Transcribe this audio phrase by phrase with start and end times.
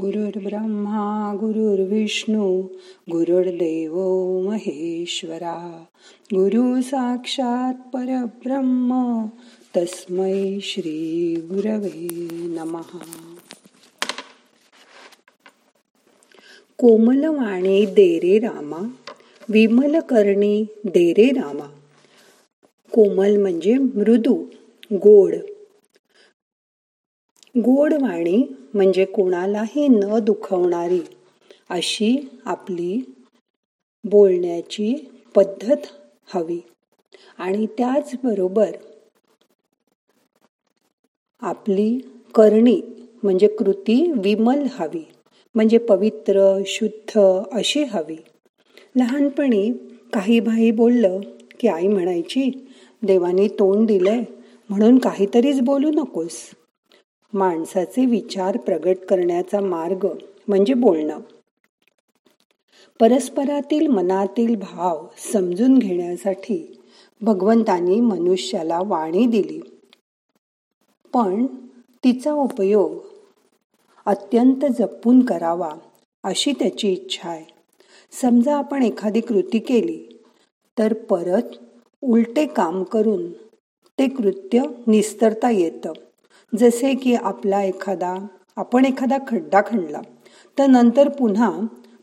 [0.00, 2.62] गुरुर्ब्रह्मा गुरुर्विष्णू
[3.10, 3.94] गुरुर्देव
[4.48, 5.84] महेश्वरा.
[6.34, 9.24] गुरु साक्षात परब्रह्म
[9.76, 13.34] तस्मै श्री गुरवे नमहा
[16.78, 18.94] कोमलवाणी देरे रामा
[19.48, 21.66] विमल करणी देरे रामा.
[22.92, 24.34] कोमल म्हणजे मृदू
[24.92, 25.34] गोड
[27.54, 28.42] गोड वाणी
[28.74, 31.00] म्हणजे कोणालाही न दुखवणारी
[31.70, 33.00] अशी आपली
[34.04, 34.94] बोलण्याची
[35.34, 35.86] पद्धत
[36.34, 36.60] हवी.
[37.38, 38.70] आणि त्याचबरोबर
[41.42, 41.98] आपली
[42.34, 42.80] करणी
[43.22, 45.04] म्हणजे कृती विमल हवी
[45.54, 47.20] म्हणजे पवित्र शुद्ध
[47.52, 48.16] अशी हवी.
[48.96, 49.72] लहानपणी
[50.12, 51.20] काही भाई बोललं
[51.60, 52.50] की आई म्हणायची
[53.02, 54.22] देवानी तोंड दिलंय
[54.70, 56.36] म्हणून काहीतरीच बोलू नकोस.
[57.34, 60.06] माणसाचे विचार प्रगट करण्याचा मार्ग
[60.48, 61.20] म्हणजे बोलणं.
[63.00, 66.80] परस्परातील मनातील भाव समजून घेण्यासाठी
[67.20, 69.60] भगवंतानी मनुष्याला वाणी दिली.
[71.12, 71.46] पण
[72.04, 72.98] तिचा उपयोग
[74.06, 75.72] अत्यंत जपून करावा
[76.24, 77.44] अशी त्याची इच्छा आहे.
[78.12, 80.22] समजा आपण एखादी कृती केली
[80.78, 81.56] तर परत
[82.02, 83.32] उलटे काम करून
[83.98, 85.92] ते कृत्य निस्तरता येतं.
[86.52, 88.14] जसे की आपला एखादा
[88.56, 90.00] आपण एखादा खड्डा खणला
[90.58, 91.50] तर नंतर पुन्हा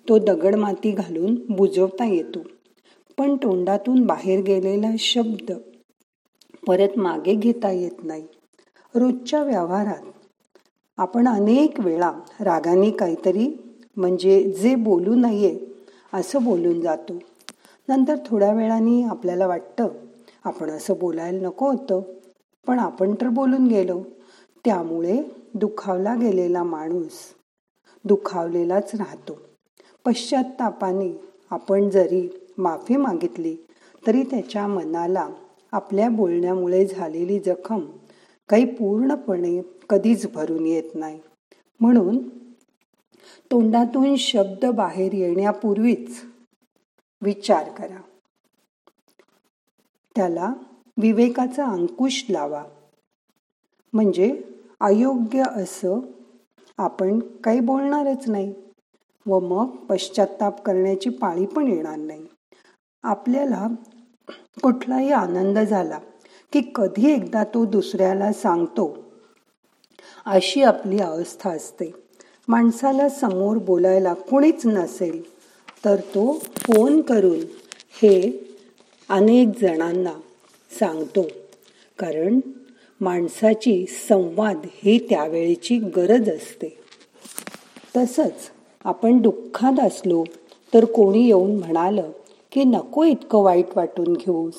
[0.09, 2.39] तो दगड माती घालून बुजवता येतो.
[3.17, 5.51] पण तोंडातून बाहेर गेलेला शब्द
[6.67, 8.23] परत मागे घेता येत नाही.
[8.95, 10.11] रोजच्या व्यवहारात
[10.97, 13.47] आपण अनेक वेळा रागाने काहीतरी
[13.97, 15.57] म्हणजे जे बोलू नये
[16.13, 17.13] असं बोलून जातो.
[17.89, 19.87] नंतर थोड्या वेळाने आपल्याला वाटतं
[20.43, 22.01] आपण असं बोलायला नको होतं
[22.67, 24.01] पण आपण तर बोलून गेलो.
[24.65, 25.23] त्यामुळे
[25.53, 27.33] दुखावला गेलेला माणूस
[28.05, 29.37] दुखावलेलाच राहतो.
[30.05, 33.57] पश्चातापाने आपण जरी माफी मागितली
[34.07, 35.29] तरी त्याच्या मनाला
[35.71, 37.85] आपल्या बोलण्यामुळे झालेली जखम
[38.49, 41.19] काही पूर्णपणे कधीच भरून येत नाही.
[41.79, 42.29] म्हणून
[43.51, 46.21] तोंडातून शब्द बाहेर येण्यापूर्वीच
[47.21, 48.01] विचार करा.
[50.15, 50.53] त्याला
[50.97, 52.63] विवेकाचा अंकुश लावा.
[53.93, 54.31] म्हणजे
[54.79, 55.99] अयोग्य असं
[56.77, 58.53] आपण काही बोलणारच नाही
[59.25, 62.25] व मग पश्चाताप करण्याची पाळी पण येणार नाही.
[63.03, 63.67] आपल्याला
[64.63, 65.99] कुठलाही आनंद झाला
[66.53, 68.93] की कधी एकदा तो दुसऱ्याला सांगतो
[70.25, 71.91] अशी आपली अवस्था असते.
[72.47, 75.21] माणसाला समोर बोलायला कोणीच नसेल
[75.85, 77.39] तर तो फोन करून
[78.01, 78.15] हे
[79.09, 80.13] अनेक जणांना
[80.71, 81.27] सांगतो.
[81.99, 82.39] कारण
[83.01, 86.77] माणसाची संवाद ही त्यावेळेची गरज असते.
[87.97, 88.33] तसंच
[88.85, 90.23] आपण दुःखात असलो
[90.73, 92.11] तर कोणी येऊन म्हणालं
[92.51, 94.53] की नको इतकं वाईट वाटून घेऊस.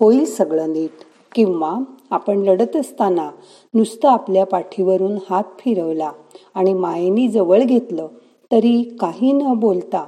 [0.00, 0.90] होईल सगळं नीट.
[1.34, 1.76] किंवा
[2.10, 3.30] आपण लढत असताना
[3.74, 6.12] नुसतं आपल्या पाठीवरून हात फिरवला
[6.54, 8.06] आणि मायेनी जवळ घेतलं
[8.52, 10.04] तरी काही न बोलता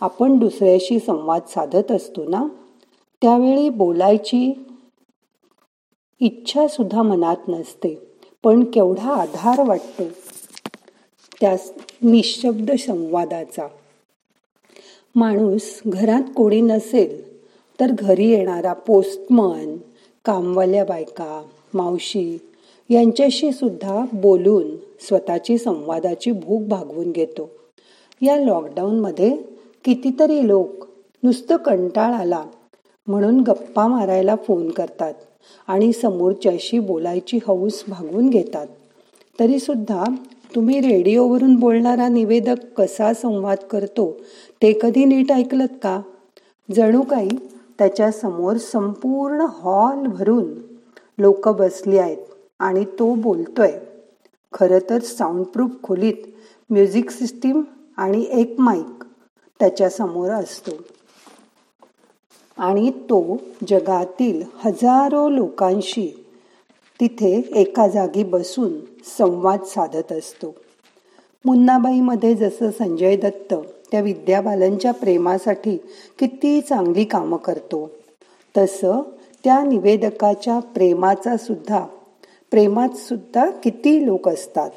[0.00, 2.46] आपण दुसऱ्याशी संवाद साधत असतो ना?
[3.22, 4.52] त्यावेळी बोलायची
[6.20, 7.98] इच्छा सुद्धा मनात नसते
[8.44, 10.02] पण केवढा आधार वाटतो
[11.40, 11.56] त्या
[12.02, 13.68] निशब्द संवादाचा.
[15.14, 17.38] माणूस घरात कोणी नसेल
[17.80, 19.76] तर घरी येणारा पोस्टमन
[20.24, 21.42] कामवाल्या बायका
[21.74, 22.38] मावशी
[22.90, 27.50] यांच्याशी सुद्धा बोलून स्वतःची संवादाची भूक भागवून घेतो.
[28.22, 29.36] या लॉकडाऊनमध्ये
[29.84, 30.86] कितीतरी लोक
[31.22, 32.44] नुसतं कंटाळ आला
[33.06, 35.14] म्हणून गप्पा मारायला फोन करतात.
[35.66, 38.66] आणि समोरच्याशी बोलायची हौस भागवून घेतात.
[39.40, 40.04] तरी सुद्धा
[40.54, 44.12] तुम्ही रेडिओवरून बोलणारा निवेदक कसा संवाद करतो
[44.62, 46.00] ते कधी नीट ऐकलत का?
[46.74, 47.28] जणू काही
[47.78, 50.54] त्याच्यासमोर संपूर्ण हॉल भरून
[51.18, 52.16] लोक बसली आहेत
[52.58, 53.72] आणि तो बोलतोय.
[54.52, 56.26] खरं तर साऊंडप्रूफ खोलीत
[56.70, 57.62] म्युझिक सिस्टीम
[57.96, 59.04] आणि एक माईक
[59.60, 60.70] त्याच्यासमोर असतो.
[62.56, 63.36] आणि तो
[63.68, 66.24] जगातील हजारो लोकांशी
[67.00, 68.80] तिथे एका जागी बसून
[69.18, 70.54] संवाद साधत असतो.
[71.44, 73.54] मुन्नाबाईमध्ये जसं संजय दत्त
[73.90, 75.76] त्या विद्याबालनच्या प्रेमासाठी
[76.18, 77.90] किती चांगली कामं करतो
[78.56, 79.02] तसं
[79.44, 81.86] त्या निवेदकाच्या प्रेमाचा सुद्धा
[82.50, 84.70] प्रेमात सुद्धा किती लोक असतात.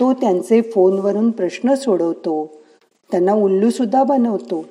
[0.00, 2.50] तो त्यांचे फोनवरून प्रश्न सोडवतो
[3.10, 4.64] त्यांना उल्लूसुद्धा बनवतो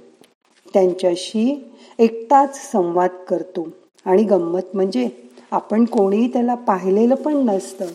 [0.74, 3.68] त्यांच्याशी एकटाच संवाद करतो.
[4.06, 5.10] आणि गंमत म्हणजे
[5.52, 7.86] आपण कोणीही त्याला पाहिलेलं पण नसतं.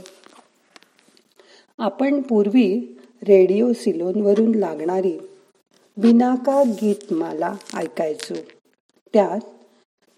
[1.78, 5.18] आपण पूर्वी रेडिओ सिलोनवरून लागणारी
[5.96, 8.34] बिनाका गीत मला ऐकायचो.
[9.14, 9.40] त्यात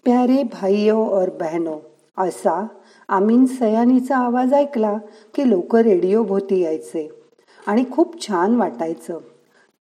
[0.03, 1.79] प्यारे भाईयो और बहनो
[2.17, 2.67] असा
[3.07, 4.97] आमीन सयानीचा आवाज ऐकला
[5.35, 7.09] की लोक रेडिओ भोवती यायचे.
[7.67, 9.17] आणि खूप छान वाटायचं.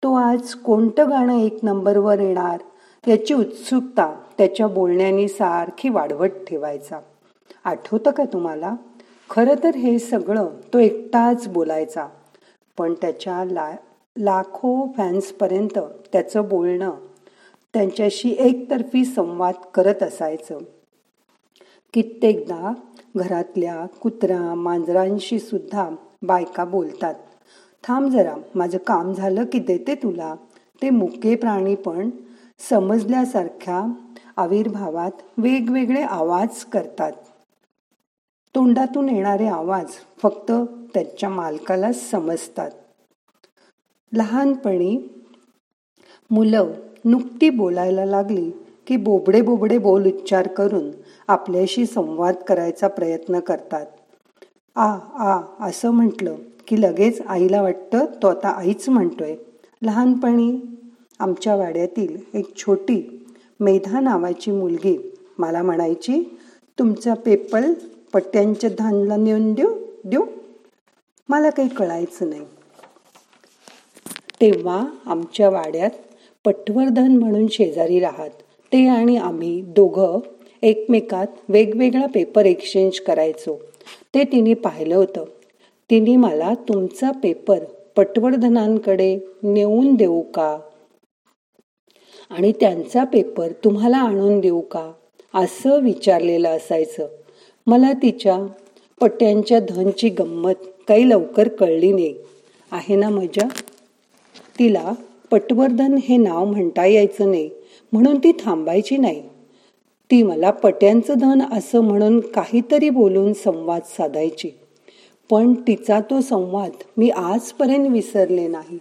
[0.04, 2.58] तो आज कोणतं गाणं एक नंबरवर येणार?
[3.08, 7.00] याची उत्सुकता त्याच्या बोलण्याने सारखी वाढवत ठेवायचा.
[7.64, 8.76] आठवतं का तुम्हाला?
[9.30, 12.08] खरं तर हे सगळं तो एकटाच बोलायचा.
[12.78, 13.76] पण त्याच्या ला
[14.18, 15.80] लाखो फॅन्सपर्यंत
[16.12, 16.92] त्याचं बोलणं
[17.74, 20.58] त्यांच्याशी एकतर्फी संवाद करत असायचं.
[21.94, 22.74] कित्येकदा
[23.16, 25.90] घरातल्या कुत्रा मांजरांशी सुद्धा
[26.22, 27.16] बायका बोलतात.
[27.84, 30.36] थांब जरा माझं काम झालं की देते तुला.
[30.82, 32.10] ते मुके प्राणी पण
[32.60, 33.84] समजल्यासारख्या
[34.38, 37.12] आविर्भावात वेगवेगळे आवाज करतात.
[38.56, 39.86] तोंडातून येणारे आवाज
[40.22, 40.52] फक्त
[40.94, 42.72] त्याच्या मालकाला समजतात.
[44.14, 44.98] लहानपणी
[46.32, 46.72] मुलं
[47.06, 48.52] नुकती बोलायला लागली
[48.88, 50.92] की बोबडे बोबडे बोल उच्चार करून
[51.28, 53.86] आपल्याशी संवाद करायचा प्रयत्न करतात.
[54.76, 54.88] आ
[55.20, 56.36] आ असं म्हटलं
[56.68, 59.36] की लगेच आईला वाटतं तो आता आईच म्हणतोय.
[59.82, 60.62] लहानपणी
[61.20, 63.26] आमच्या वाड्यातील एक छोटी
[63.60, 66.38] मेधा नावाची मुलगी मला म्हणायची
[66.80, 67.74] तुमचा पेपल
[68.14, 69.76] पट्ट्यांच्या धानला नेऊन देऊ
[70.06, 70.26] देऊ?
[71.30, 72.42] मला काही कळायचं नाही.
[74.42, 75.90] तेव्हा आमच्या वाड्यात
[76.46, 78.30] पटवर्धन म्हणून शेजारी राहत
[78.74, 80.20] ते आणि आम्ही दोघं
[80.62, 83.62] एकमेकात वेगवेगळा पेपर एक्सचेंज करायचो.
[84.16, 85.24] ते तिने पाहिलं होतं.
[85.90, 87.60] तिने मला तुमचा पेपर
[87.96, 90.60] पटवर्धनांकडे नेऊन देऊ का?
[92.30, 94.92] आणि त्यांचा पेपर तुम्हाला आणून देऊ का?
[95.34, 97.08] असं विचारलेलं असायचं.
[97.68, 98.48] मला तिच्या
[99.02, 100.54] पट्ट्यांच्या धनची गंमत
[100.88, 102.16] काही लवकर कळली नाही.
[102.72, 103.48] आहे ना मजा?
[104.60, 104.94] तिला
[105.32, 107.50] पटवर्धन हे नाव म्हणता यायचं नाही
[107.94, 109.24] म्हणून ती थांबायची नाही.
[110.12, 114.50] ती मला पट्यांचं धन असं म्हणून काहीतरी बोलून संवाद साधायची.
[115.30, 118.80] पण तिचा तो संवाद मी आजपर्यंत विसरले नाही.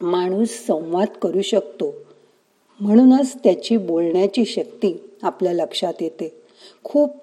[0.00, 1.94] माणूस संवाद करू शकतो.
[2.80, 6.42] म्हणूनच त्याची बोलण्याची शक्ती आपल्या लक्षात येते.
[6.84, 7.16] खूप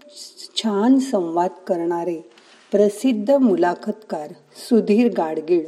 [0.56, 2.18] छान संवाद करणारे
[2.71, 4.31] प्रसिद्ध मुलाखतकार
[4.69, 5.68] सुधीर गाडगीळ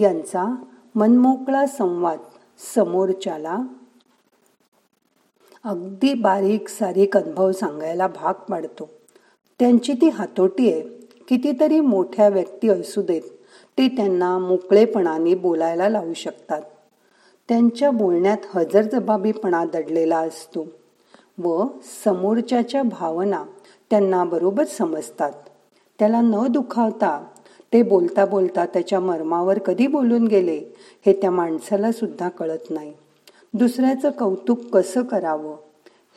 [0.00, 0.54] यांचा
[0.94, 2.18] मनमोकळा संवाद
[2.74, 3.58] समोरच्याला
[5.64, 8.90] अगदी बारीक सारीक अनुभव सांगायला भाग पाडतो.
[9.58, 10.80] त्यांची ती हातोटी आहे.
[11.28, 13.22] कितीतरी मोठ्या व्यक्ती असू देत
[13.78, 16.62] ते त्यांना मोकळेपणाने बोलायला लावू शकतात.
[17.48, 20.66] त्यांच्या बोलण्यात हजरजबाबीपणा दडलेला असतो
[21.38, 21.66] व
[22.04, 23.44] समोरच्याच्या भावना
[23.90, 25.32] त्यांना बरोबर समजतात.
[25.98, 27.24] त्याला न दुखावता
[27.72, 30.60] ते बोलता बोलता त्याच्या मर्मावर कधी बोलून गेले
[31.06, 32.92] हे त्या माणसाला सुद्धा कळत नाही.
[33.54, 35.56] दुसऱ्याचं कौतुक कसं करावं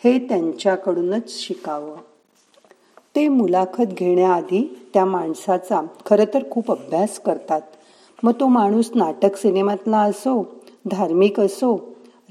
[0.04, 1.96] हे त्यांच्याकडूनच शिकावं.
[3.16, 7.62] ते मुलाखत घेण्याआधी त्या माणसाचा खरं तर खूप अभ्यास करतात.
[8.24, 10.62] मग तो माणूस नाटक सिनेमातला असो
[10.92, 11.76] धार्मिक असो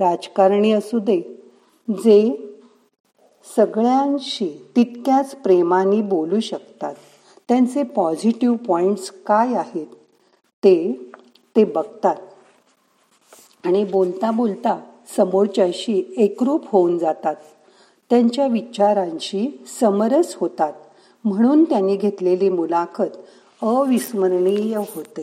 [0.01, 1.45] राजकारणी असू दे
[1.89, 2.37] जे
[3.57, 6.95] सगळ्यांशी तितक्याच प्रेमाने बोलू शकतात.
[7.49, 9.87] त्यांचे पॉझिटिव्ह पॉइंट्स काय आहेत?
[10.65, 10.93] ते
[11.57, 12.17] ते बघतात.
[13.65, 14.81] आणि बोलता बोलता
[15.17, 17.37] समोरच्याशी एकरूप होऊन जातात.
[18.13, 20.73] त्यांच्या विचारांशी समरस होतात.
[21.25, 23.17] म्हणून त्यांनी घेतलेली मुलाखत
[23.63, 25.23] अविस्मरणीय होते.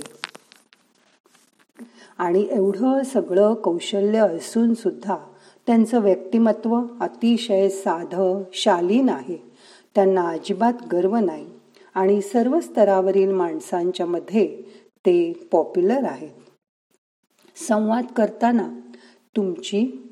[2.18, 5.18] आणि एवढं सगळं कौशल्य असून सुद्धा
[5.68, 9.38] त्यांचं व्यक्तिमत्व अतिशय साधं शालीन आहे
[9.96, 11.46] त्यांना अजिबात गर्व नाही.
[11.94, 14.62] आणि सर्व स्तरावरील माणसांच्या मध्ये
[15.06, 16.30] ते पॉप्युलर आहेत.
[17.68, 18.80] संवाद करताना
[19.36, 20.10] तुमची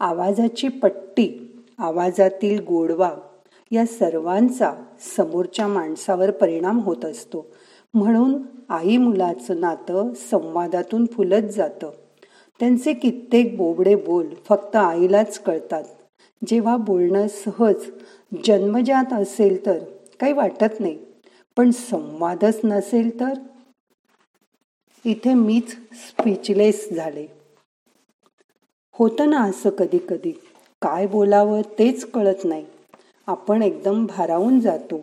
[0.00, 1.45] आवाजाची पट्टी
[1.78, 3.14] आवाजातील गोडवा
[3.70, 4.74] या सर्वांचा
[5.16, 7.46] समोरच्या माणसावर परिणाम होत असतो.
[7.94, 11.90] म्हणून आई मुलाचं नातं संवादातून फुलत जातं.
[12.60, 15.84] त्यांचे कित्येक बोबडे बोल फक्त आईलाच कळतात.
[16.46, 17.90] जेव्हा बोलणं सहज
[18.44, 19.78] जन्मजात असेल तर
[20.20, 20.98] काही वाटत नाही.
[21.56, 23.32] पण संवादच नसेल तर?
[25.04, 27.26] इथे मीच स्पीचलेस झाले.
[28.92, 30.40] होतं ना असं कधी कधी
[30.82, 32.66] काय बोलावं तेच कळत नाही.
[33.26, 34.98] आपण एकदम भारावून जातो.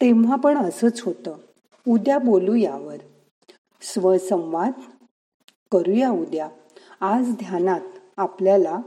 [0.00, 1.36] तेव्हा पण असंच होतं.
[1.88, 2.96] उद्या बोलू यावर.
[3.82, 4.72] स्वसंवाद
[5.72, 6.48] करूया उद्या.
[7.00, 7.80] आज ध्यानात
[8.16, 8.78] आपल्याला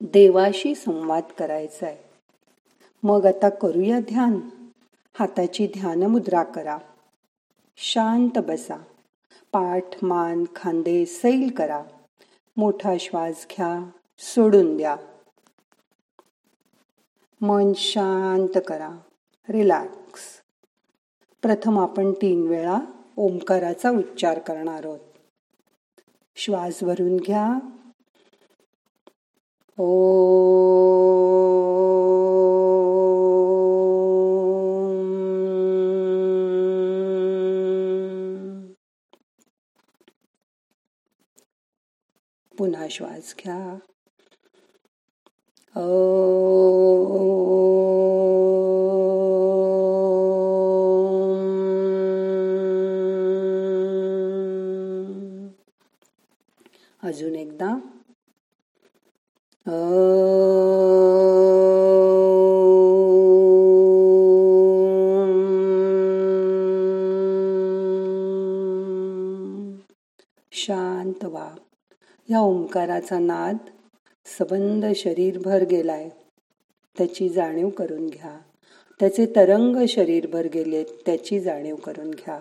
[0.00, 1.96] देवाशी संवाद करायचा आहे
[3.02, 4.40] मग आता करूया ध्यान.
[5.18, 6.78] हाताची ध्यानमुद्रा करा.
[7.76, 8.76] शांत बसा.
[9.52, 11.82] पाठ मान खांदे सैल करा.
[12.56, 13.90] मोठा श्वास घ्या.
[14.18, 14.96] सोडून द्या.
[17.40, 18.90] मन शांत करा.
[19.48, 20.20] रिलॅक्स
[21.42, 22.78] प्रथम आपण तीन वेळा
[23.16, 25.00] ओंकाराचा उच्चार करणार आहोत.
[26.36, 27.58] श्वास भरून घ्या.
[29.78, 30.14] ओ
[42.58, 43.78] पुन्हा श्वास घ्या.
[57.02, 57.78] अजून एकदा.
[70.52, 71.54] शांत वा
[72.30, 73.56] या ओंकाराचा नाद
[74.38, 76.08] सबंध शरीरभर गेलाय
[76.98, 78.40] त्याची जाणीव करून घ्या.
[79.00, 82.40] त्याचे तरंग शरीरभर गेलेत त्याची जाणीव करून घ्या.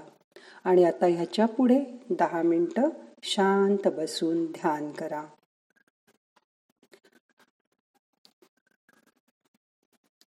[0.64, 2.90] आणि आता ह्याच्या पुढे दहा मिनटं
[3.24, 5.26] शांत बसून ध्यान करा.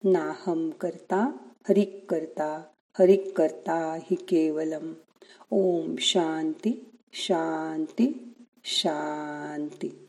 [0.04, 1.38] नाहम करता
[1.70, 2.64] हरिक करता
[3.00, 4.94] हरिक करता हि केवलम।
[5.52, 8.34] ओम शांती शांती
[8.64, 10.09] शांती।